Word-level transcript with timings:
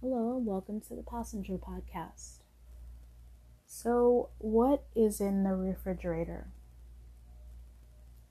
Hello, 0.00 0.36
and 0.36 0.46
welcome 0.46 0.80
to 0.82 0.94
the 0.94 1.02
Passenger 1.02 1.58
Podcast. 1.58 2.38
So, 3.66 4.28
what 4.38 4.84
is 4.94 5.20
in 5.20 5.42
the 5.42 5.56
refrigerator? 5.56 6.52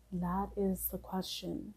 That 0.09 0.51
is 0.55 0.87
the 0.89 0.97
question. 0.97 1.73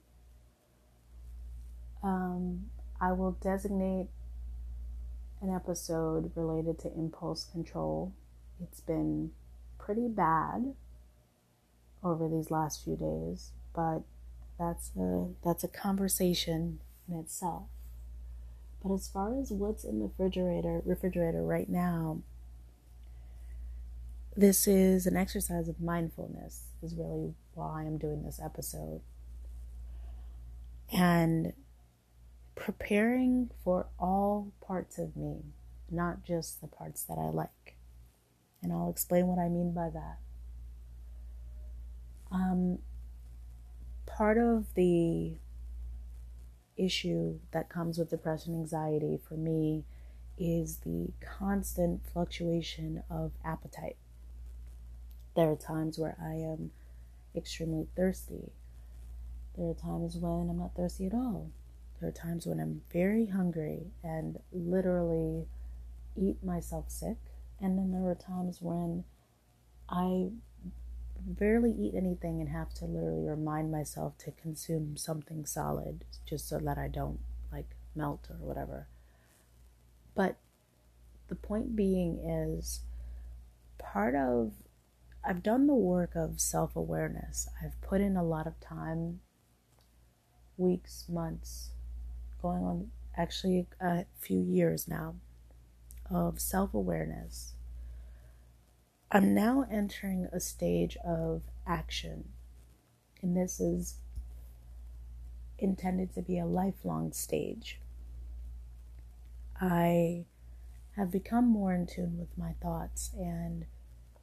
Um, 2.05 2.67
I 3.01 3.11
will 3.11 3.33
designate 3.33 4.07
an 5.43 5.53
episode 5.53 6.31
related 6.37 6.79
to 6.83 6.95
impulse 6.95 7.43
control. 7.43 8.13
It's 8.63 8.81
been 8.81 9.33
pretty 9.77 10.07
bad 10.07 10.75
over 12.05 12.29
these 12.29 12.53
last 12.53 12.85
few 12.85 12.95
days, 12.95 13.51
but 13.75 14.03
that's 14.57 14.93
a 14.97 15.31
that's 15.43 15.65
a 15.65 15.69
conversation 15.69 16.79
in 17.09 17.19
itself. 17.19 17.65
But 18.83 18.95
as 18.95 19.09
far 19.09 19.39
as 19.39 19.51
what's 19.51 19.85
in 19.85 19.99
the 19.99 20.07
refrigerator, 20.07 20.83
refrigerator 20.85 21.43
right 21.43 21.69
now, 21.69 22.23
this 24.37 24.67
is 24.67 25.07
an 25.07 25.17
exercise 25.17 25.69
of 25.69 25.81
mindfulness. 25.81 26.63
Is 26.83 26.95
really 26.95 27.35
why 27.55 27.83
I'm 27.83 27.99
doing 27.99 28.23
this 28.23 28.41
episode. 28.43 29.03
And 30.93 31.53
preparing 32.55 33.51
for 33.63 33.87
all 33.99 34.53
parts 34.61 34.99
of 34.99 35.17
me, 35.17 35.45
not 35.91 36.25
just 36.25 36.61
the 36.61 36.67
parts 36.67 37.03
that 37.05 37.19
I 37.19 37.31
like. 37.31 37.77
And 38.63 38.73
I'll 38.73 38.91
explain 38.91 39.27
what 39.27 39.39
I 39.39 39.49
mean 39.49 39.73
by 39.73 39.91
that. 39.91 40.19
Um, 42.33 42.79
part 44.07 44.39
of 44.39 44.75
the 44.75 45.35
issue 46.85 47.39
that 47.53 47.69
comes 47.69 47.99
with 47.99 48.11
depression 48.11 48.55
anxiety 48.55 49.19
for 49.29 49.35
me 49.35 49.85
is 50.39 50.79
the 50.79 51.13
constant 51.21 52.01
fluctuation 52.13 53.03
of 53.11 53.33
appetite. 53.45 53.97
There 55.37 55.51
are 55.51 55.57
times 55.57 55.99
where 55.99 56.17
I 56.21 56.35
am 56.35 56.71
extremely 57.37 57.87
thirsty. 57.95 58.53
There 59.57 59.69
are 59.69 59.75
times 59.75 60.17
when 60.17 60.49
I'm 60.49 60.59
not 60.59 60.75
thirsty 60.75 61.07
at 61.07 61.15
all. 61.15 61.51
There 62.01 62.09
are 62.09 62.13
times 62.13 62.47
when 62.47 62.59
I'm 62.59 62.81
very 62.93 63.27
hungry 63.27 63.93
and 64.03 64.39
literally 64.53 65.47
eat 66.17 66.43
myself 66.43 66.87
sick. 66.89 67.19
And 67.61 67.79
then 67.79 67.93
there 67.93 68.11
are 68.11 68.15
times 68.15 68.63
when 68.63 69.05
I 69.89 70.31
barely 71.27 71.73
eat 71.73 71.95
anything 71.95 72.41
and 72.41 72.49
have 72.49 72.73
to 72.75 72.85
literally 72.85 73.29
remind 73.29 73.71
myself 73.71 74.17
to 74.19 74.31
consume 74.31 74.97
something 74.97 75.47
solid 75.47 76.05
just 76.27 76.49
so 76.49 76.59
that 76.59 76.79
I 76.79 76.89
don't 76.89 77.21
like 77.53 77.77
melt 77.95 78.29
or 78.31 78.37
whatever. 78.37 78.89
But 80.15 80.37
the 81.29 81.35
point 81.35 81.77
being 81.77 82.19
is 82.19 82.81
part 83.79 84.15
of 84.15 84.53
I've 85.25 85.43
done 85.43 85.67
the 85.67 85.75
work 85.75 86.15
of 86.15 86.41
self 86.41 86.77
awareness. 86.77 87.49
I've 87.63 87.81
put 87.83 88.01
in 88.01 88.17
a 88.17 88.25
lot 88.25 88.47
of 88.47 88.59
time, 88.61 89.21
weeks, 90.57 91.05
months, 91.09 91.71
going 92.41 92.65
on 92.65 92.91
actually 93.17 93.67
a 93.81 94.07
few 94.19 94.41
years 94.41 94.89
now 94.89 95.17
of 96.11 96.41
self 96.41 96.73
awareness 96.75 97.53
I'm 99.13 99.35
now 99.35 99.67
entering 99.69 100.29
a 100.33 100.39
stage 100.39 100.97
of 101.05 101.43
action, 101.67 102.29
and 103.21 103.37
this 103.37 103.59
is 103.59 103.97
intended 105.59 106.15
to 106.15 106.23
be 106.23 106.39
a 106.39 106.47
lifelong 106.47 107.11
stage. 107.11 107.81
I 109.61 110.27
have 110.97 111.11
become 111.11 111.49
more 111.49 111.75
in 111.75 111.89
tune 111.89 112.19
with 112.21 112.39
my 112.39 112.55
thoughts 112.63 113.11
and 113.19 113.67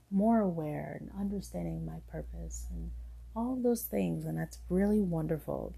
more 0.10 0.40
aware 0.40 0.98
and 1.02 1.12
understanding 1.20 1.86
my 1.86 2.00
purpose 2.10 2.68
and 2.72 2.92
all 3.36 3.60
those 3.62 3.84
things, 3.84 4.26
and 4.26 4.38
that's 4.38 4.60
really 4.70 5.02
wonderful. 5.02 5.76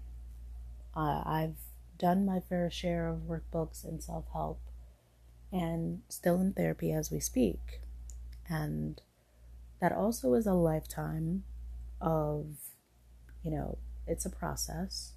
Uh, 0.94 1.22
I've 1.26 1.56
done 1.98 2.24
my 2.24 2.38
fair 2.38 2.70
share 2.70 3.08
of 3.08 3.28
workbooks 3.28 3.82
and 3.82 4.00
self 4.00 4.26
help 4.32 4.60
and 5.52 6.02
still 6.08 6.40
in 6.40 6.52
therapy 6.52 6.92
as 6.92 7.10
we 7.10 7.18
speak. 7.18 7.80
And 8.50 9.00
that 9.80 9.92
also 9.92 10.34
is 10.34 10.46
a 10.46 10.52
lifetime 10.52 11.44
of, 12.00 12.46
you 13.44 13.50
know, 13.52 13.78
it's 14.06 14.26
a 14.26 14.30
process. 14.30 15.12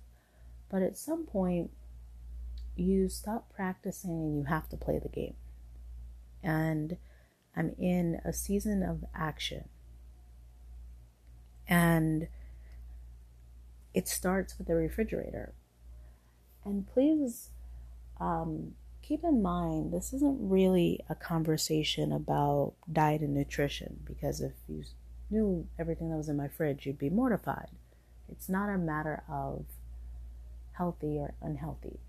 But 0.69 0.83
at 0.83 0.97
some 0.97 1.25
point, 1.25 1.71
you 2.75 3.09
stop 3.09 3.51
practicing 3.53 4.11
and 4.11 4.37
you 4.37 4.43
have 4.45 4.69
to 4.69 4.77
play 4.77 4.99
the 4.99 5.09
game. 5.09 5.35
And 6.43 6.97
I'm 7.55 7.75
in 7.79 8.21
a 8.23 8.33
season 8.33 8.83
of 8.83 9.03
action. 9.15 9.65
And 11.67 12.27
it 13.93 14.07
starts 14.07 14.57
with 14.57 14.67
the 14.67 14.75
refrigerator. 14.75 15.53
And 16.65 16.87
please 16.87 17.49
um, 18.19 18.73
keep 19.03 19.23
in 19.23 19.41
mind 19.41 19.91
this 19.91 20.13
isn't 20.13 20.37
really 20.39 20.99
a 21.09 21.15
conversation 21.15 22.11
about 22.11 22.73
diet 22.91 23.21
and 23.21 23.33
nutrition 23.33 23.99
because 24.05 24.41
if 24.41 24.53
you 24.67 24.83
knew 25.29 25.67
everything 25.77 26.09
that 26.09 26.17
was 26.17 26.29
in 26.29 26.37
my 26.37 26.47
fridge, 26.47 26.85
you'd 26.85 26.97
be 26.97 27.09
mortified. 27.09 27.69
It's 28.31 28.47
not 28.47 28.69
a 28.69 28.77
matter 28.77 29.23
of 29.29 29.65
healthy 30.73 31.17
or 31.17 31.33
unhealthy. 31.41 31.99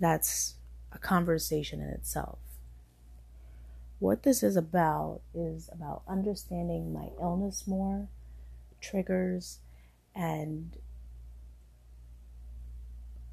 That's 0.00 0.54
a 0.92 0.98
conversation 0.98 1.80
in 1.80 1.88
itself. 1.88 2.38
What 3.98 4.22
this 4.22 4.42
is 4.42 4.56
about 4.56 5.20
is 5.34 5.68
about 5.72 6.02
understanding 6.08 6.92
my 6.92 7.10
illness 7.20 7.66
more, 7.66 8.08
triggers, 8.80 9.58
and 10.14 10.76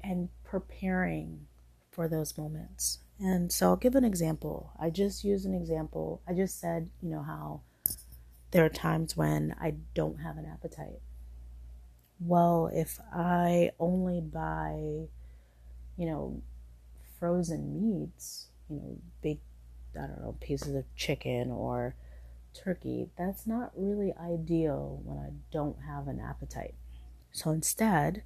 and 0.02 0.28
preparing 0.44 1.46
for 1.92 2.08
those 2.08 2.36
moments. 2.36 2.98
And 3.20 3.52
so 3.52 3.68
I'll 3.68 3.76
give 3.76 3.94
an 3.94 4.04
example. 4.04 4.72
I 4.80 4.90
just 4.90 5.22
used 5.22 5.46
an 5.46 5.54
example. 5.54 6.22
I 6.26 6.32
just 6.32 6.58
said, 6.58 6.90
you 7.00 7.10
know, 7.10 7.22
how 7.22 7.60
there 8.50 8.64
are 8.64 8.70
times 8.70 9.16
when 9.16 9.54
I 9.60 9.74
don't 9.94 10.20
have 10.20 10.38
an 10.38 10.46
appetite. 10.46 11.00
Well, 12.18 12.70
if 12.72 12.98
I 13.14 13.70
only 13.78 14.20
buy, 14.20 15.08
you 15.96 16.06
know, 16.06 16.42
frozen 17.18 17.80
meats, 17.80 18.48
you 18.68 18.76
know, 18.76 18.98
big, 19.22 19.38
I 19.94 20.06
don't 20.06 20.20
know, 20.22 20.36
pieces 20.40 20.74
of 20.74 20.84
chicken 20.96 21.50
or 21.50 21.94
turkey, 22.54 23.10
that's 23.16 23.46
not 23.46 23.72
really 23.76 24.12
ideal 24.20 25.00
when 25.04 25.18
I 25.18 25.30
don't 25.52 25.78
have 25.86 26.08
an 26.08 26.20
appetite. 26.20 26.74
So 27.32 27.50
instead, 27.50 28.22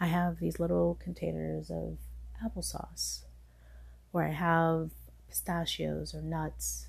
I 0.00 0.06
have 0.06 0.38
these 0.38 0.58
little 0.58 0.98
containers 1.02 1.70
of 1.70 1.98
applesauce, 2.44 3.22
where 4.10 4.26
I 4.28 4.32
have 4.32 4.90
pistachios 5.28 6.14
or 6.14 6.22
nuts. 6.22 6.86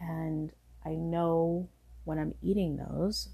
And 0.00 0.52
I 0.84 0.90
know 0.90 1.68
when 2.04 2.18
I'm 2.18 2.34
eating 2.42 2.76
those, 2.76 3.28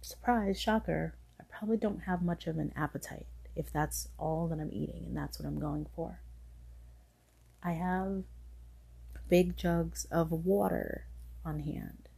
surprise, 0.00 0.60
shocker, 0.60 1.14
I 1.40 1.44
probably 1.48 1.76
don't 1.76 2.00
have 2.00 2.22
much 2.22 2.46
of 2.46 2.58
an 2.58 2.72
appetite 2.76 3.26
if 3.54 3.72
that's 3.72 4.08
all 4.18 4.46
that 4.48 4.60
I'm 4.60 4.72
eating 4.72 5.04
and 5.06 5.16
that's 5.16 5.38
what 5.38 5.46
I'm 5.46 5.58
going 5.58 5.86
for. 5.96 6.20
I 7.62 7.72
have 7.72 8.24
big 9.28 9.56
jugs 9.56 10.06
of 10.10 10.30
water 10.30 11.06
on 11.44 11.60
hand. 11.60 12.08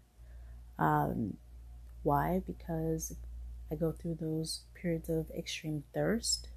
Um, 0.79 1.37
why? 2.03 2.43
Because 2.47 3.15
I 3.71 3.75
go 3.75 3.93
through 3.93 4.19
those 4.21 4.63
periods 4.75 5.09
of 5.09 5.31
extreme 5.31 5.85
thirst 5.95 6.49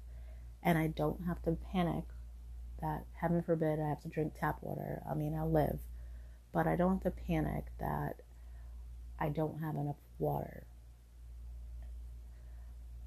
and 0.62 0.78
I 0.78 0.88
don't 0.88 1.26
have 1.26 1.42
to 1.42 1.56
panic 1.72 2.04
that, 2.80 3.04
heaven 3.14 3.42
forbid, 3.42 3.80
I 3.80 3.88
have 3.88 4.02
to 4.02 4.08
drink 4.08 4.34
tap 4.38 4.58
water. 4.60 5.02
I 5.08 5.14
mean, 5.14 5.34
I'll 5.34 5.50
live, 5.50 5.78
but 6.52 6.66
I 6.66 6.76
don't 6.76 7.02
have 7.02 7.14
to 7.14 7.22
panic 7.22 7.66
that 7.78 8.22
I 9.18 9.28
don't 9.28 9.60
have 9.60 9.76
enough 9.76 9.96
water. 10.18 10.64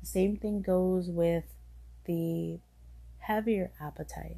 The 0.01 0.07
same 0.07 0.38
thing 0.38 0.62
goes 0.62 1.09
with 1.09 1.44
the 2.06 2.59
heavier 3.19 3.71
appetite. 3.81 4.38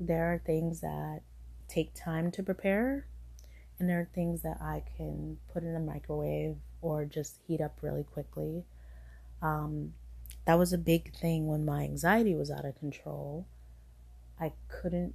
There 0.00 0.32
are 0.32 0.42
things 0.44 0.80
that 0.80 1.20
take 1.68 1.94
time 1.94 2.30
to 2.32 2.42
prepare, 2.42 3.06
and 3.78 3.88
there 3.88 4.00
are 4.00 4.08
things 4.14 4.42
that 4.42 4.60
I 4.60 4.82
can 4.96 5.38
put 5.52 5.62
in 5.62 5.76
a 5.76 5.80
microwave 5.80 6.56
or 6.80 7.04
just 7.04 7.38
heat 7.46 7.60
up 7.60 7.78
really 7.82 8.02
quickly. 8.02 8.64
Um, 9.40 9.94
that 10.44 10.58
was 10.58 10.72
a 10.72 10.78
big 10.78 11.14
thing 11.14 11.46
when 11.46 11.64
my 11.64 11.82
anxiety 11.84 12.34
was 12.34 12.50
out 12.50 12.64
of 12.64 12.78
control. 12.78 13.46
I 14.40 14.52
couldn't 14.68 15.14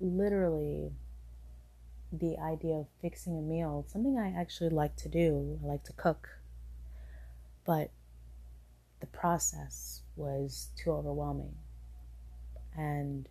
literally 0.00 0.92
the 2.12 2.38
idea 2.38 2.74
of 2.74 2.86
fixing 3.00 3.36
a 3.36 3.42
meal, 3.42 3.84
something 3.88 4.18
I 4.18 4.38
actually 4.38 4.70
like 4.70 4.96
to 4.96 5.08
do. 5.08 5.58
I 5.62 5.66
like 5.66 5.84
to 5.84 5.92
cook. 5.92 6.28
But 7.64 7.90
the 9.00 9.06
process 9.06 10.02
was 10.14 10.68
too 10.76 10.92
overwhelming. 10.92 11.56
and 12.76 13.28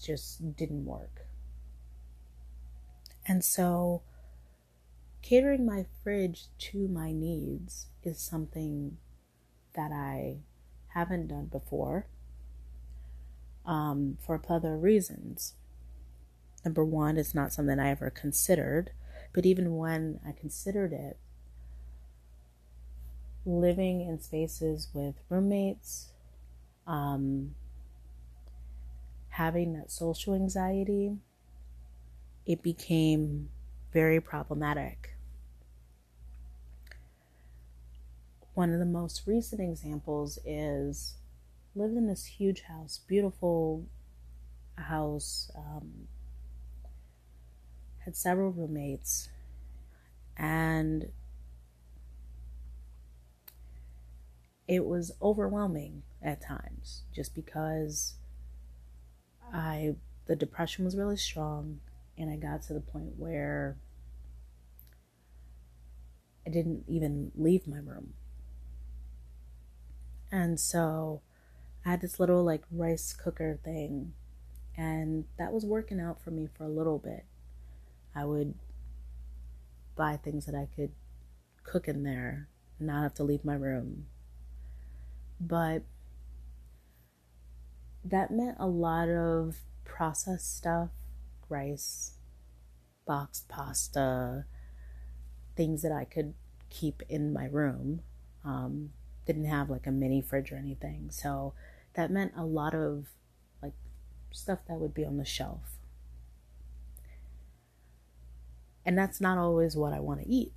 just 0.00 0.56
didn't 0.56 0.84
work. 0.84 1.26
And 3.26 3.44
so, 3.44 4.02
catering 5.28 5.66
my 5.66 5.84
fridge 6.02 6.44
to 6.56 6.88
my 6.88 7.12
needs 7.12 7.88
is 8.02 8.18
something 8.18 8.96
that 9.74 9.92
I 9.92 10.38
haven't 10.94 11.28
done 11.28 11.44
before 11.52 12.06
um, 13.66 14.16
for 14.24 14.36
a 14.36 14.38
plethora 14.38 14.76
of 14.76 14.82
reasons. 14.82 15.52
Number 16.64 16.82
one, 16.82 17.18
it's 17.18 17.34
not 17.34 17.52
something 17.52 17.78
I 17.78 17.90
ever 17.90 18.08
considered, 18.08 18.92
but 19.34 19.44
even 19.44 19.76
when 19.76 20.18
I 20.26 20.32
considered 20.32 20.94
it, 20.94 21.18
living 23.44 24.00
in 24.00 24.22
spaces 24.22 24.88
with 24.94 25.16
roommates, 25.28 26.12
um, 26.86 27.54
having 29.28 29.74
that 29.74 29.90
social 29.90 30.34
anxiety, 30.34 31.18
it 32.46 32.62
became 32.62 33.50
very 33.92 34.22
problematic. 34.22 35.17
One 38.58 38.72
of 38.72 38.80
the 38.80 38.86
most 38.86 39.22
recent 39.24 39.60
examples 39.60 40.36
is 40.44 41.14
lived 41.76 41.96
in 41.96 42.08
this 42.08 42.24
huge 42.24 42.62
house, 42.62 42.98
beautiful 43.06 43.86
house, 44.74 45.48
um, 45.54 46.08
had 47.98 48.16
several 48.16 48.50
roommates, 48.50 49.28
and 50.36 51.12
it 54.66 54.84
was 54.84 55.12
overwhelming 55.22 56.02
at 56.20 56.42
times 56.42 57.02
just 57.14 57.36
because 57.36 58.14
I 59.54 59.94
the 60.26 60.34
depression 60.34 60.84
was 60.84 60.96
really 60.96 61.16
strong 61.16 61.78
and 62.18 62.28
I 62.28 62.34
got 62.34 62.62
to 62.62 62.74
the 62.74 62.80
point 62.80 63.12
where 63.18 63.76
I 66.44 66.50
didn't 66.50 66.86
even 66.88 67.30
leave 67.36 67.68
my 67.68 67.78
room. 67.78 68.14
And 70.30 70.58
so 70.60 71.22
I 71.84 71.90
had 71.90 72.00
this 72.00 72.20
little 72.20 72.44
like 72.44 72.64
rice 72.70 73.12
cooker 73.12 73.58
thing 73.64 74.12
and 74.76 75.24
that 75.38 75.52
was 75.52 75.64
working 75.64 76.00
out 76.00 76.22
for 76.22 76.30
me 76.30 76.48
for 76.56 76.64
a 76.64 76.68
little 76.68 76.98
bit. 76.98 77.24
I 78.14 78.24
would 78.24 78.54
buy 79.96 80.16
things 80.16 80.46
that 80.46 80.54
I 80.54 80.68
could 80.74 80.92
cook 81.64 81.88
in 81.88 82.02
there, 82.02 82.48
not 82.78 83.02
have 83.02 83.14
to 83.14 83.24
leave 83.24 83.44
my 83.44 83.54
room 83.54 84.06
but 85.40 85.82
that 88.04 88.30
meant 88.30 88.56
a 88.58 88.66
lot 88.66 89.08
of 89.08 89.56
processed 89.84 90.56
stuff 90.56 90.90
rice, 91.48 92.12
boxed 93.06 93.48
pasta, 93.48 94.44
things 95.56 95.82
that 95.82 95.92
I 95.92 96.04
could 96.04 96.34
keep 96.68 97.02
in 97.08 97.32
my 97.32 97.46
room. 97.46 98.02
Um, 98.44 98.90
didn't 99.28 99.44
have 99.44 99.68
like 99.68 99.86
a 99.86 99.92
mini 99.92 100.22
fridge 100.22 100.50
or 100.50 100.56
anything. 100.56 101.10
So 101.10 101.52
that 101.94 102.10
meant 102.10 102.32
a 102.34 102.44
lot 102.44 102.74
of 102.74 103.08
like 103.62 103.74
stuff 104.32 104.60
that 104.66 104.78
would 104.80 104.94
be 104.94 105.04
on 105.04 105.18
the 105.18 105.24
shelf. 105.24 105.76
And 108.86 108.96
that's 108.96 109.20
not 109.20 109.36
always 109.36 109.76
what 109.76 109.92
I 109.92 110.00
want 110.00 110.22
to 110.22 110.28
eat. 110.28 110.52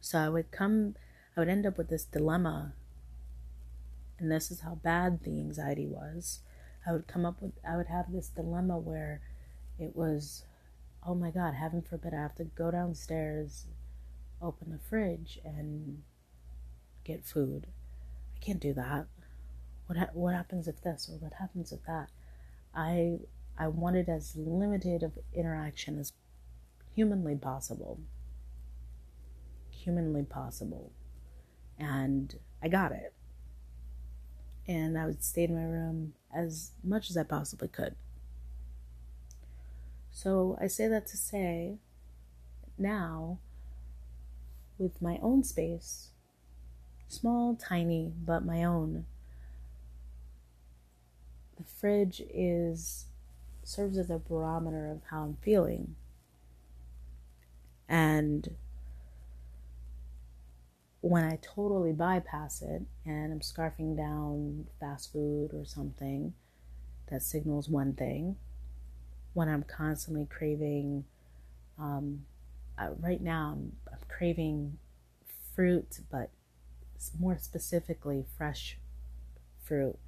So 0.00 0.18
I 0.18 0.28
would 0.28 0.50
come, 0.50 0.96
I 1.36 1.40
would 1.40 1.48
end 1.48 1.64
up 1.64 1.78
with 1.78 1.88
this 1.88 2.04
dilemma 2.04 2.74
and 4.18 4.30
this 4.30 4.50
is 4.50 4.60
how 4.60 4.74
bad 4.74 5.22
the 5.22 5.38
anxiety 5.38 5.86
was. 5.86 6.40
I 6.84 6.92
would 6.92 7.06
come 7.06 7.24
up 7.24 7.40
with, 7.40 7.52
I 7.68 7.76
would 7.76 7.86
have 7.86 8.12
this 8.12 8.28
dilemma 8.28 8.78
where 8.78 9.20
it 9.78 9.94
was, 9.94 10.44
oh 11.06 11.14
my 11.14 11.30
God, 11.30 11.54
heaven 11.54 11.82
forbid, 11.82 12.14
I 12.14 12.22
have 12.22 12.34
to 12.36 12.44
go 12.44 12.72
downstairs, 12.72 13.66
open 14.40 14.70
the 14.70 14.78
fridge, 14.78 15.38
and 15.44 16.02
get 17.04 17.24
food. 17.24 17.66
I 18.36 18.44
can't 18.44 18.60
do 18.60 18.72
that. 18.74 19.06
What 19.86 19.98
ha- 19.98 20.10
what 20.12 20.34
happens 20.34 20.68
if 20.68 20.80
this 20.82 21.08
or 21.10 21.16
what 21.18 21.34
happens 21.34 21.72
if 21.72 21.84
that? 21.86 22.10
I 22.74 23.18
I 23.58 23.68
wanted 23.68 24.08
as 24.08 24.36
limited 24.36 25.02
of 25.02 25.18
interaction 25.34 25.98
as 25.98 26.12
humanly 26.94 27.36
possible. 27.36 28.00
Humanly 29.70 30.22
possible. 30.22 30.92
And 31.78 32.38
I 32.62 32.68
got 32.68 32.92
it 32.92 33.12
and 34.66 34.96
I 34.98 35.06
would 35.06 35.22
stay 35.22 35.44
in 35.44 35.54
my 35.54 35.64
room 35.64 36.14
as 36.34 36.72
much 36.82 37.10
as 37.10 37.16
I 37.16 37.24
possibly 37.24 37.68
could. 37.68 37.96
So 40.10 40.56
I 40.60 40.66
say 40.66 40.88
that 40.88 41.06
to 41.08 41.16
say 41.16 41.78
now, 42.78 43.38
with 44.78 45.02
my 45.02 45.18
own 45.22 45.44
space, 45.44 46.11
small, 47.12 47.54
tiny, 47.54 48.12
but 48.24 48.44
my 48.44 48.64
own, 48.64 49.04
the 51.56 51.64
fridge 51.64 52.22
is 52.32 53.06
serves 53.64 53.96
as 53.96 54.10
a 54.10 54.18
barometer 54.18 54.90
of 54.90 55.02
how 55.10 55.22
I'm 55.22 55.36
feeling. 55.42 55.94
And 57.88 58.56
when 61.00 61.24
I 61.24 61.38
totally 61.42 61.92
bypass 61.92 62.62
it 62.62 62.82
and 63.04 63.32
I'm 63.32 63.40
scarfing 63.40 63.96
down 63.96 64.66
fast 64.80 65.12
food 65.12 65.50
or 65.52 65.64
something, 65.64 66.32
that 67.10 67.22
signals 67.22 67.68
one 67.68 67.92
thing. 67.92 68.36
When 69.34 69.48
I'm 69.48 69.64
constantly 69.64 70.26
craving, 70.26 71.04
um, 71.78 72.24
uh, 72.78 72.90
right 73.00 73.20
now 73.20 73.52
I'm, 73.52 73.72
I'm 73.92 73.98
craving 74.08 74.78
fruit, 75.54 76.00
but 76.10 76.30
more 77.18 77.38
specifically 77.38 78.24
fresh 78.36 78.78
fruit. 79.62 79.98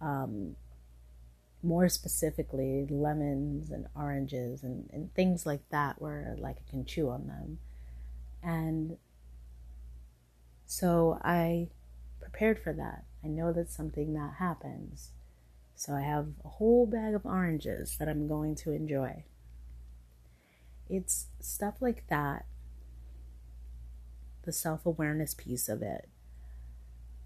Um, 0.00 0.56
more 1.62 1.88
specifically, 1.88 2.86
lemons 2.88 3.70
and 3.70 3.86
oranges 3.96 4.62
and, 4.62 4.88
and 4.92 5.12
things 5.14 5.46
like 5.46 5.68
that, 5.70 6.00
where 6.00 6.36
like 6.38 6.56
I 6.66 6.70
can 6.70 6.84
chew 6.84 7.10
on 7.10 7.26
them. 7.26 7.58
And 8.42 8.98
so 10.64 11.18
I 11.22 11.68
prepared 12.20 12.58
for 12.58 12.72
that. 12.72 13.04
I 13.24 13.28
know 13.28 13.52
that's 13.52 13.74
something 13.74 14.14
that 14.14 14.34
happens. 14.38 15.10
So 15.74 15.94
I 15.94 16.02
have 16.02 16.28
a 16.44 16.48
whole 16.48 16.86
bag 16.86 17.14
of 17.14 17.26
oranges 17.26 17.96
that 17.98 18.08
I'm 18.08 18.28
going 18.28 18.54
to 18.56 18.72
enjoy. 18.72 19.24
It's 20.88 21.26
stuff 21.40 21.74
like 21.80 22.06
that, 22.08 22.46
the 24.44 24.52
self 24.52 24.86
awareness 24.86 25.34
piece 25.34 25.68
of 25.68 25.82
it, 25.82 26.08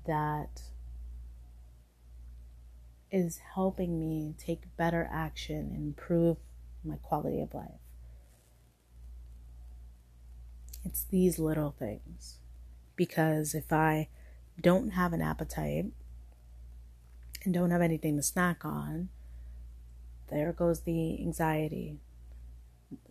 that 0.07 0.63
is 3.11 3.41
helping 3.55 3.99
me 3.99 4.35
take 4.39 4.77
better 4.77 5.09
action 5.13 5.71
and 5.75 5.89
improve 5.89 6.37
my 6.85 6.97
quality 6.97 7.41
of 7.41 7.53
life. 7.55 7.81
It's 10.85 11.05
these 11.05 11.39
little 11.39 11.75
things 11.79 12.39
because 12.97 13.55
if 13.55 13.73
I 13.73 14.09
don't 14.61 14.91
have 14.91 15.13
an 15.13 15.21
appetite 15.21 15.87
and 17.45 17.55
don't 17.55 17.71
have 17.71 17.83
anything 17.83 18.17
to 18.17 18.23
snack 18.23 18.65
on, 18.65 19.09
there 20.31 20.53
goes 20.53 20.83
the 20.83 21.21
anxiety, 21.21 21.99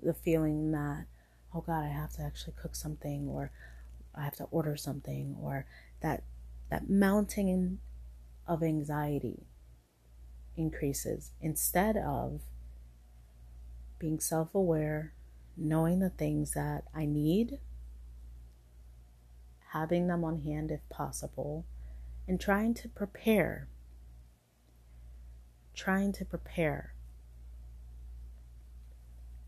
the 0.01 0.13
feeling 0.13 0.72
that, 0.72 1.05
oh 1.53 1.62
God, 1.62 1.84
I 1.84 1.89
have 1.89 2.13
to 2.13 2.22
actually 2.22 2.53
cook 2.60 2.75
something 2.75 3.27
or 3.27 3.51
I 4.15 4.24
have 4.24 4.36
to 4.38 4.46
order 4.46 4.75
something 4.75 5.36
or 5.39 5.65
that 6.01 6.24
that 6.70 6.90
mounting 6.90 7.80
of 8.48 8.64
anxiety 8.64 9.48
increases 10.56 11.32
instead 11.42 11.98
of 11.98 12.42
being 13.98 14.20
self-aware, 14.20 15.14
knowing 15.58 16.00
the 16.00 16.10
things 16.10 16.54
that 16.54 16.84
I 16.94 17.06
need 17.06 17.60
having 19.70 20.08
them 20.08 20.24
on 20.24 20.42
hand 20.42 20.72
if 20.72 20.88
possible, 20.90 21.66
and 22.28 22.40
trying 22.40 22.74
to 22.74 22.90
prepare. 22.90 23.68
Trying 25.76 26.12
to 26.14 26.26
prepare. 26.26 26.94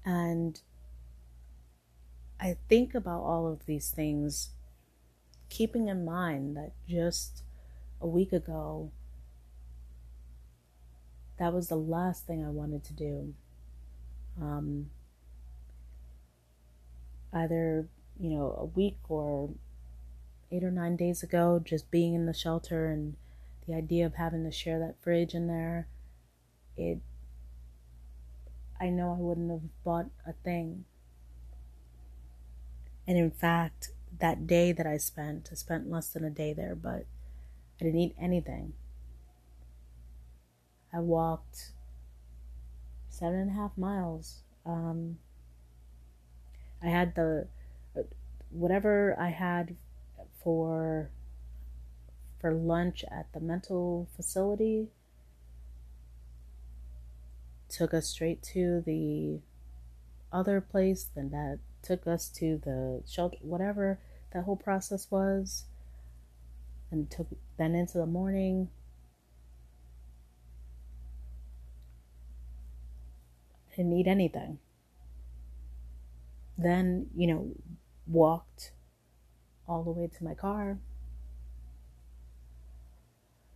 And 0.05 0.61
I 2.39 2.57
think 2.69 2.93
about 2.93 3.21
all 3.21 3.47
of 3.47 3.65
these 3.65 3.89
things, 3.89 4.49
keeping 5.51 5.89
in 5.89 6.05
mind 6.05 6.55
that 6.55 6.71
just 6.87 7.43
a 7.99 8.07
week 8.07 8.31
ago, 8.31 8.89
that 11.37 11.53
was 11.53 11.67
the 11.67 11.75
last 11.75 12.25
thing 12.25 12.43
I 12.43 12.49
wanted 12.49 12.83
to 12.85 12.93
do. 12.93 13.33
Um, 14.41 14.89
either, 17.33 17.87
you 18.19 18.29
know, 18.29 18.55
a 18.57 18.65
week 18.65 18.97
or 19.09 19.49
eight 20.51 20.63
or 20.63 20.71
nine 20.71 20.95
days 20.95 21.21
ago, 21.21 21.61
just 21.63 21.91
being 21.91 22.13
in 22.13 22.25
the 22.25 22.33
shelter 22.33 22.87
and 22.87 23.15
the 23.67 23.75
idea 23.75 24.05
of 24.05 24.15
having 24.15 24.45
to 24.45 24.51
share 24.51 24.79
that 24.79 24.95
fridge 25.03 25.33
in 25.33 25.47
there, 25.47 25.87
it 26.77 26.99
I 28.79 28.89
know 28.89 29.11
I 29.11 29.21
wouldn't 29.21 29.51
have 29.51 29.83
bought 29.83 30.07
a 30.25 30.33
thing. 30.33 30.85
And 33.05 33.17
in 33.17 33.29
fact, 33.29 33.91
that 34.19 34.45
day 34.47 34.71
that 34.71 34.85
I 34.85 34.97
spent, 34.97 35.49
I 35.51 35.55
spent 35.55 35.89
less 35.89 36.07
than 36.09 36.23
a 36.23 36.29
day 36.29 36.53
there, 36.53 36.75
but 36.75 37.05
I 37.79 37.85
didn't 37.85 37.99
eat 37.99 38.15
anything. 38.19 38.73
I 40.93 40.99
walked 40.99 41.71
seven 43.09 43.39
and 43.39 43.51
a 43.51 43.53
half 43.53 43.77
miles. 43.77 44.43
Um, 44.65 45.17
I 46.83 46.87
had 46.87 47.15
the 47.15 47.47
whatever 48.49 49.15
I 49.19 49.29
had 49.29 49.75
for 50.43 51.09
for 52.39 52.53
lunch 52.53 53.05
at 53.09 53.31
the 53.33 53.39
mental 53.39 54.07
facility 54.15 54.89
took 57.69 57.93
us 57.93 58.07
straight 58.07 58.41
to 58.41 58.81
the 58.85 59.39
other 60.31 60.59
place 60.59 61.09
then 61.15 61.29
that 61.29 61.59
took 61.81 62.07
us 62.07 62.29
to 62.29 62.59
the 62.63 63.03
shelter 63.07 63.37
whatever 63.41 63.99
that 64.33 64.43
whole 64.43 64.55
process 64.55 65.07
was 65.09 65.65
and 66.91 67.09
took 67.09 67.27
then 67.57 67.75
into 67.75 67.97
the 67.97 68.05
morning. 68.05 68.69
Didn't 73.75 73.93
eat 73.93 74.07
anything. 74.07 74.59
Then 76.57 77.07
you 77.15 77.27
know 77.27 77.51
walked 78.07 78.73
all 79.67 79.83
the 79.83 79.91
way 79.91 80.07
to 80.07 80.23
my 80.23 80.33
car. 80.33 80.79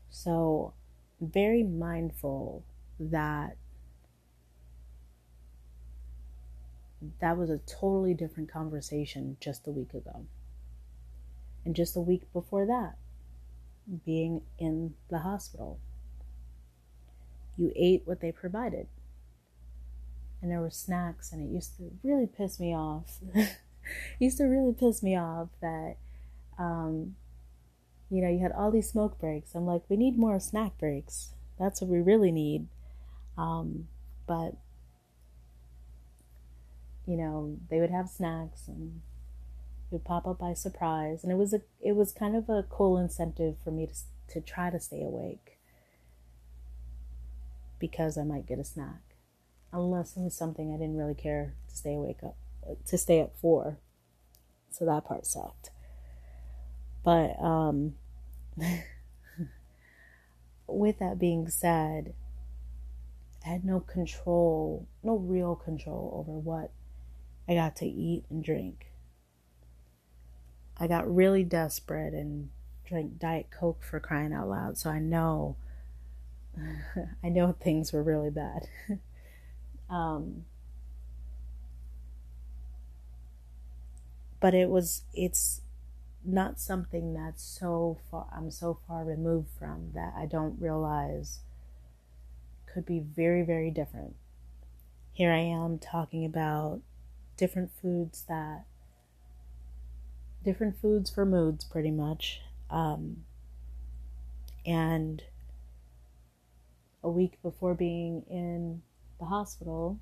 So 0.09 0.73
very 1.19 1.63
mindful 1.63 2.63
that 2.99 3.57
that 7.19 7.37
was 7.37 7.49
a 7.49 7.59
totally 7.59 8.13
different 8.13 8.51
conversation 8.51 9.37
just 9.39 9.67
a 9.67 9.71
week 9.71 9.93
ago. 9.93 10.25
And 11.63 11.75
just 11.75 11.95
a 11.95 12.01
week 12.01 12.31
before 12.31 12.65
that, 12.65 12.95
being 14.05 14.41
in 14.57 14.93
the 15.09 15.19
hospital. 15.19 15.79
You 17.57 17.71
ate 17.75 18.03
what 18.05 18.19
they 18.19 18.31
provided. 18.31 18.87
And 20.41 20.51
there 20.51 20.59
were 20.59 20.69
snacks, 20.69 21.31
and 21.31 21.41
it 21.41 21.53
used 21.53 21.77
to 21.77 21.91
really 22.03 22.27
piss 22.27 22.59
me 22.59 22.75
off. 22.75 23.19
used 24.19 24.37
to 24.37 24.45
really 24.45 24.73
piss 24.73 25.01
me 25.01 25.17
off 25.17 25.49
that, 25.61 25.95
um, 26.59 27.15
you 28.09 28.21
know, 28.21 28.29
you 28.29 28.39
had 28.39 28.51
all 28.51 28.71
these 28.71 28.89
smoke 28.89 29.19
breaks. 29.19 29.55
I'm 29.55 29.65
like, 29.65 29.83
we 29.89 29.97
need 29.97 30.17
more 30.17 30.39
snack 30.39 30.77
breaks. 30.77 31.33
That's 31.57 31.81
what 31.81 31.89
we 31.89 31.99
really 31.99 32.31
need. 32.31 32.67
Um, 33.37 33.87
but 34.27 34.55
you 37.05 37.17
know, 37.17 37.57
they 37.69 37.79
would 37.79 37.91
have 37.91 38.09
snacks 38.09 38.67
and 38.67 39.01
it 39.91 39.93
would 39.93 40.03
pop 40.03 40.27
up 40.27 40.39
by 40.39 40.53
surprise. 40.53 41.23
And 41.23 41.31
it 41.31 41.35
was 41.35 41.53
a, 41.53 41.61
it 41.81 41.95
was 41.95 42.11
kind 42.11 42.35
of 42.35 42.49
a 42.49 42.65
cool 42.69 42.97
incentive 42.97 43.55
for 43.63 43.71
me 43.71 43.87
to, 43.87 43.93
to 44.33 44.41
try 44.41 44.69
to 44.69 44.79
stay 44.79 45.03
awake 45.03 45.59
because 47.79 48.17
I 48.17 48.23
might 48.23 48.47
get 48.47 48.59
a 48.59 48.63
snack. 48.63 49.01
Unless 49.71 50.15
it 50.17 50.21
was 50.21 50.35
something 50.35 50.73
I 50.73 50.77
didn't 50.77 50.97
really 50.97 51.15
care 51.15 51.55
to 51.69 51.75
stay 51.75 51.93
awake 51.95 52.19
up, 52.23 52.37
to 52.87 52.97
stay 52.97 53.21
up 53.21 53.33
for. 53.39 53.77
So 54.71 54.85
that 54.85 55.05
part 55.05 55.25
sucked. 55.25 55.69
But, 57.03 57.39
um, 57.41 57.95
with 60.67 60.99
that 60.99 61.19
being 61.19 61.49
said, 61.49 62.13
I 63.45 63.49
had 63.49 63.65
no 63.65 63.79
control, 63.79 64.87
no 65.03 65.17
real 65.17 65.55
control 65.55 66.25
over 66.27 66.37
what 66.39 66.71
I 67.47 67.53
got 67.53 67.75
to 67.77 67.85
eat 67.85 68.25
and 68.29 68.43
drink. 68.43 68.87
I 70.77 70.87
got 70.87 71.13
really 71.13 71.43
desperate 71.43 72.13
and 72.13 72.49
drank 72.85 73.19
Diet 73.19 73.47
Coke 73.51 73.83
for 73.83 73.99
crying 73.99 74.33
out 74.33 74.49
loud, 74.49 74.77
so 74.77 74.89
I 74.89 74.99
know 74.99 75.55
I 77.23 77.29
know 77.29 77.53
things 77.53 77.91
were 77.91 78.03
really 78.03 78.29
bad. 78.29 78.67
um, 79.89 80.45
but 84.39 84.53
it 84.53 84.69
was 84.69 85.03
it's 85.13 85.61
not 86.23 86.59
something 86.59 87.13
that's 87.13 87.43
so 87.43 87.99
far 88.09 88.27
I'm 88.35 88.49
so 88.49 88.79
far 88.87 89.03
removed 89.03 89.49
from 89.59 89.91
that 89.93 90.13
I 90.17 90.25
don't 90.25 90.59
realize 90.59 91.39
could 92.65 92.85
be 92.85 92.99
very 92.99 93.43
very 93.43 93.71
different. 93.71 94.15
Here 95.13 95.31
I 95.31 95.39
am 95.39 95.79
talking 95.79 96.25
about 96.25 96.81
different 97.37 97.71
foods 97.81 98.25
that 98.27 98.65
different 100.43 100.79
foods 100.79 101.09
for 101.09 101.25
moods 101.25 101.63
pretty 101.65 101.91
much 101.91 102.41
um, 102.69 103.23
and 104.65 105.23
a 107.03 107.09
week 107.09 107.41
before 107.41 107.73
being 107.73 108.23
in 108.29 108.81
the 109.19 109.25
hospital 109.25 109.99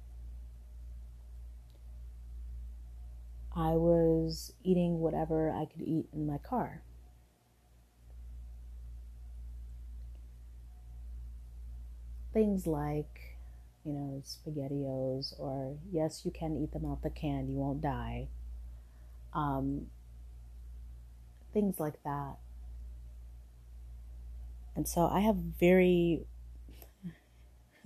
I 3.55 3.73
was 3.73 4.53
eating 4.63 4.99
whatever 4.99 5.51
I 5.51 5.65
could 5.65 5.81
eat 5.81 6.07
in 6.11 6.25
my 6.25 6.39
car. 6.39 6.81
Things 12.33 12.65
like 12.65 13.32
you 13.85 13.93
know, 13.93 14.23
SpaghettiOs, 14.25 15.39
or 15.39 15.77
yes, 15.91 16.21
you 16.23 16.31
can 16.31 16.57
eat 16.57 16.71
them 16.71 16.85
out 16.85 17.03
the 17.03 17.09
can, 17.09 17.49
you 17.49 17.57
won't 17.57 17.81
die. 17.81 18.27
Um, 19.33 19.87
things 21.53 21.79
like 21.79 22.01
that. 22.03 22.37
And 24.75 24.87
so 24.87 25.05
I 25.05 25.19
have 25.19 25.35
very 25.35 26.25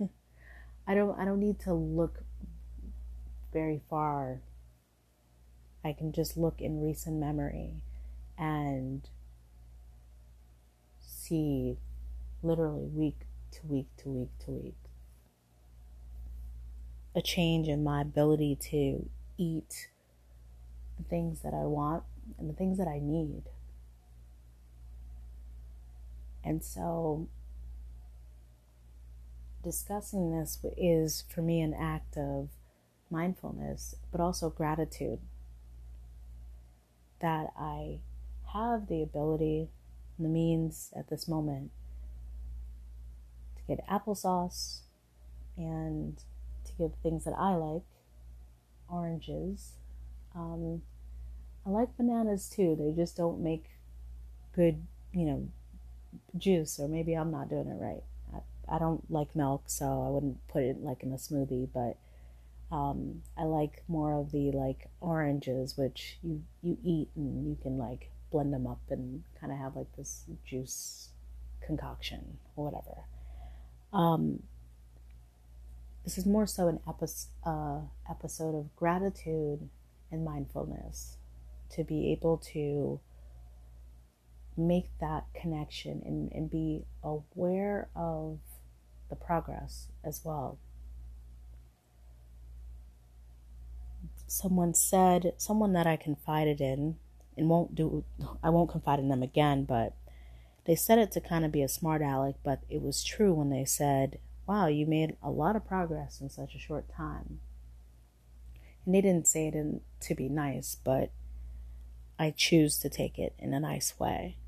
I 0.86 0.94
don't 0.94 1.18
I 1.18 1.24
don't 1.24 1.40
need 1.40 1.58
to 1.60 1.74
look 1.74 2.20
very 3.52 3.82
far. 3.90 4.40
I 5.84 5.92
can 5.92 6.12
just 6.12 6.36
look 6.36 6.60
in 6.60 6.80
recent 6.80 7.16
memory 7.16 7.74
and 8.36 9.08
see 11.00 11.78
literally 12.42 12.86
week 12.86 13.26
to 13.50 13.66
week 13.66 13.88
to 13.98 14.08
week 14.08 14.30
to 14.44 14.50
week 14.50 14.87
a 17.18 17.22
change 17.22 17.68
in 17.68 17.82
my 17.82 18.00
ability 18.00 18.56
to 18.70 19.10
eat 19.36 19.88
the 20.96 21.02
things 21.02 21.40
that 21.40 21.52
I 21.52 21.64
want 21.64 22.04
and 22.38 22.48
the 22.48 22.54
things 22.54 22.78
that 22.78 22.86
I 22.86 23.00
need. 23.00 23.42
And 26.44 26.62
so, 26.62 27.28
discussing 29.64 30.30
this 30.30 30.58
is 30.76 31.24
for 31.28 31.42
me 31.42 31.60
an 31.60 31.74
act 31.74 32.16
of 32.16 32.50
mindfulness, 33.10 33.96
but 34.12 34.20
also 34.20 34.48
gratitude 34.48 35.18
that 37.20 37.52
I 37.58 37.98
have 38.52 38.86
the 38.86 39.02
ability 39.02 39.68
and 40.16 40.24
the 40.24 40.30
means 40.30 40.92
at 40.96 41.10
this 41.10 41.26
moment 41.26 41.72
to 43.56 43.62
get 43.66 43.86
applesauce 43.88 44.82
and 45.56 46.22
give 46.78 46.92
things 47.02 47.24
that 47.24 47.34
I 47.38 47.54
like 47.54 47.82
oranges. 48.88 49.72
Um, 50.34 50.82
I 51.66 51.70
like 51.70 51.96
bananas 51.96 52.48
too. 52.48 52.76
They 52.78 52.92
just 52.92 53.16
don't 53.16 53.42
make 53.42 53.64
good, 54.54 54.86
you 55.12 55.26
know, 55.26 55.48
juice, 56.36 56.78
or 56.78 56.88
maybe 56.88 57.14
I'm 57.14 57.30
not 57.30 57.50
doing 57.50 57.68
it 57.68 57.78
right. 57.80 58.02
I, 58.34 58.76
I 58.76 58.78
don't 58.78 59.10
like 59.10 59.34
milk, 59.36 59.64
so 59.66 59.84
I 60.06 60.10
wouldn't 60.10 60.46
put 60.48 60.62
it 60.62 60.82
like 60.82 61.02
in 61.02 61.12
a 61.12 61.16
smoothie, 61.16 61.68
but 61.72 61.98
um, 62.74 63.22
I 63.36 63.44
like 63.44 63.82
more 63.88 64.14
of 64.14 64.32
the 64.32 64.52
like 64.52 64.88
oranges, 65.00 65.76
which 65.76 66.18
you 66.22 66.42
you 66.62 66.76
eat 66.84 67.08
and 67.16 67.48
you 67.48 67.56
can 67.60 67.78
like 67.78 68.10
blend 68.30 68.52
them 68.52 68.66
up 68.66 68.80
and 68.90 69.24
kind 69.40 69.52
of 69.52 69.58
have 69.58 69.76
like 69.76 69.94
this 69.96 70.24
juice 70.44 71.10
concoction 71.64 72.38
or 72.56 72.70
whatever. 72.70 73.04
Um, 73.92 74.42
this 76.08 76.16
is 76.16 76.24
more 76.24 76.46
so 76.46 76.68
an 76.68 76.80
epi- 76.88 77.04
uh, 77.44 77.80
episode 78.08 78.54
of 78.54 78.74
gratitude 78.74 79.68
and 80.10 80.24
mindfulness 80.24 81.18
to 81.68 81.84
be 81.84 82.10
able 82.10 82.38
to 82.38 82.98
make 84.56 84.88
that 85.02 85.26
connection 85.34 86.00
and, 86.06 86.32
and 86.32 86.50
be 86.50 86.86
aware 87.04 87.90
of 87.94 88.38
the 89.10 89.16
progress 89.16 89.88
as 90.02 90.22
well. 90.24 90.58
Someone 94.26 94.72
said, 94.72 95.34
someone 95.36 95.74
that 95.74 95.86
I 95.86 95.96
confided 95.96 96.62
in, 96.62 96.96
and 97.36 97.50
won't 97.50 97.74
do, 97.74 98.02
I 98.42 98.48
won't 98.48 98.70
confide 98.70 98.98
in 98.98 99.10
them 99.10 99.22
again, 99.22 99.64
but 99.64 99.94
they 100.64 100.74
said 100.74 100.98
it 100.98 101.12
to 101.12 101.20
kind 101.20 101.44
of 101.44 101.52
be 101.52 101.60
a 101.60 101.68
smart 101.68 102.00
aleck, 102.00 102.36
but 102.42 102.60
it 102.70 102.80
was 102.80 103.04
true 103.04 103.34
when 103.34 103.50
they 103.50 103.66
said, 103.66 104.18
Wow, 104.48 104.68
you 104.68 104.86
made 104.86 105.14
a 105.22 105.30
lot 105.30 105.56
of 105.56 105.66
progress 105.66 106.22
in 106.22 106.30
such 106.30 106.54
a 106.54 106.58
short 106.58 106.88
time. 106.88 107.40
And 108.86 108.94
they 108.94 109.02
didn't 109.02 109.28
say 109.28 109.46
it 109.46 109.54
in, 109.54 109.82
to 110.00 110.14
be 110.14 110.30
nice, 110.30 110.74
but 110.74 111.10
I 112.18 112.32
choose 112.34 112.78
to 112.78 112.88
take 112.88 113.18
it 113.18 113.34
in 113.38 113.52
a 113.52 113.60
nice 113.60 114.00
way. 114.00 114.38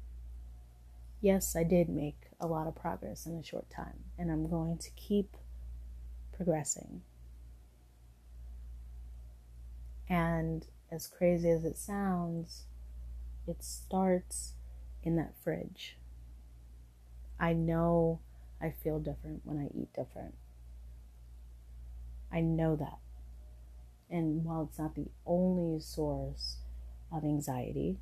Yes, 1.20 1.54
I 1.54 1.64
did 1.64 1.90
make 1.90 2.30
a 2.40 2.46
lot 2.46 2.66
of 2.66 2.74
progress 2.74 3.26
in 3.26 3.36
a 3.36 3.44
short 3.44 3.68
time, 3.68 4.04
and 4.18 4.32
I'm 4.32 4.48
going 4.48 4.78
to 4.78 4.90
keep 4.92 5.36
progressing. 6.32 7.02
And 10.08 10.66
as 10.90 11.06
crazy 11.06 11.50
as 11.50 11.66
it 11.66 11.76
sounds, 11.76 12.64
it 13.46 13.62
starts 13.62 14.54
in 15.02 15.16
that 15.16 15.34
fridge. 15.44 15.98
I 17.38 17.52
know 17.52 18.20
I 18.60 18.70
feel 18.70 18.98
different 18.98 19.42
when 19.44 19.58
I 19.58 19.66
eat 19.76 19.92
different. 19.94 20.34
I 22.32 22.40
know 22.40 22.76
that. 22.76 22.98
And 24.08 24.44
while 24.44 24.68
it's 24.68 24.78
not 24.78 24.94
the 24.94 25.08
only 25.24 25.80
source 25.80 26.56
of 27.12 27.24
anxiety, 27.24 27.98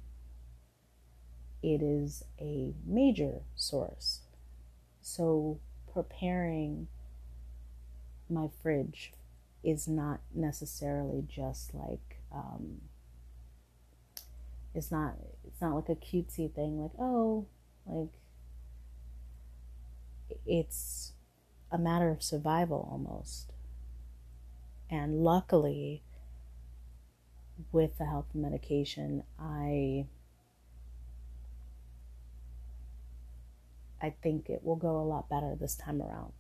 it 1.63 1.83
is 1.83 2.25
a 2.41 2.73
major 2.87 3.43
source. 3.55 4.21
So, 5.01 5.59
preparing 5.93 6.89
my 8.29 8.49
fridge 8.63 9.13
is 9.65 9.89
not 9.89 10.21
necessarily 10.35 11.25
just 11.29 11.75
like 11.75 12.21
um, 12.33 12.83
it's 14.75 14.91
not 14.91 15.15
it's 15.47 15.61
not 15.61 15.75
like 15.75 15.89
a 15.89 15.95
cutesy 15.95 16.53
thing 16.53 16.81
like 16.81 16.93
oh 16.99 17.47
like 17.87 18.13
it's 20.47 21.13
a 21.71 21.79
matter 21.79 22.11
of 22.11 22.23
survival 22.23 22.89
almost 22.91 23.53
and 24.91 25.23
luckily 25.23 26.03
with 27.73 27.99
the 27.99 28.07
help 28.07 28.29
of 28.31 28.41
medication 28.41 29.23
i 29.39 30.07
i 34.01 34.15
think 34.23 34.49
it 34.49 34.65
will 34.65 34.77
go 34.77 34.97
a 34.97 35.03
lot 35.03 35.29
better 35.29 35.55
this 35.55 35.75
time 35.75 36.01
around 36.01 36.33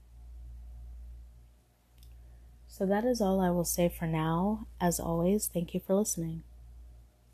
so 2.68 2.86
that 2.86 3.04
is 3.04 3.20
all 3.20 3.40
I 3.40 3.50
will 3.50 3.64
say 3.64 3.88
for 3.88 4.06
now. 4.06 4.68
As 4.80 5.00
always, 5.00 5.48
thank 5.48 5.74
you 5.74 5.80
for 5.80 5.94
listening. 5.94 6.44